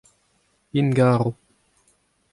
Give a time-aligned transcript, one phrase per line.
[0.79, 1.29] int 'garo.